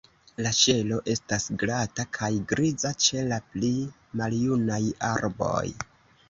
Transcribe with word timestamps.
La 0.43 0.51
ŝelo 0.59 0.95
estas 1.15 1.43
glata 1.63 2.05
kaj 2.19 2.29
griza 2.53 2.93
ĉe 3.09 3.27
la 3.33 3.39
pli 3.53 3.71
maljunaj 4.23 4.81
arboj. 5.13 5.63